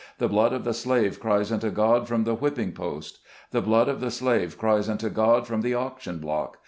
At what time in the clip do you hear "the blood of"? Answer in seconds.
0.17-0.63, 3.51-4.01